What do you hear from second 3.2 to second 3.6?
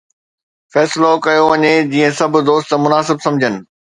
سمجهن.